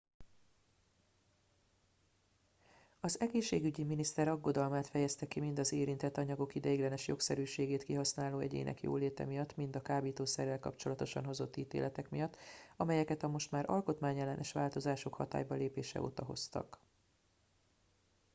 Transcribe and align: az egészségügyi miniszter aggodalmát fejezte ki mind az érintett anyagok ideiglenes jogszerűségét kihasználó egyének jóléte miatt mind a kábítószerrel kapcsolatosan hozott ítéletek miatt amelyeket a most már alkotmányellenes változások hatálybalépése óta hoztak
az 2.99 3.19
egészségügyi 3.19 3.83
miniszter 3.83 4.27
aggodalmát 4.27 4.87
fejezte 4.87 5.27
ki 5.27 5.39
mind 5.39 5.59
az 5.59 5.71
érintett 5.73 6.17
anyagok 6.17 6.55
ideiglenes 6.55 7.07
jogszerűségét 7.07 7.83
kihasználó 7.83 8.39
egyének 8.39 8.81
jóléte 8.81 9.25
miatt 9.25 9.55
mind 9.55 9.75
a 9.75 9.81
kábítószerrel 9.81 10.59
kapcsolatosan 10.59 11.25
hozott 11.25 11.57
ítéletek 11.57 12.09
miatt 12.09 12.37
amelyeket 12.77 13.23
a 13.23 13.27
most 13.27 13.51
már 13.51 13.69
alkotmányellenes 13.69 14.51
változások 14.51 15.13
hatálybalépése 15.13 16.01
óta 16.01 16.23
hoztak 16.25 16.79